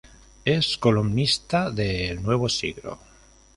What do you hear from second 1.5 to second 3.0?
de El Nuevo Siglo.